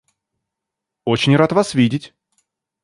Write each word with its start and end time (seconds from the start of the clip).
Очень 1.05 1.35
рад 1.37 1.51
вас 1.51 1.75
видеть. 1.75 2.15